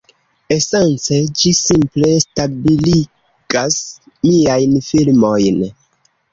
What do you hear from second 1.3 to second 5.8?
ĝi simple stabiligas miajn filmojn.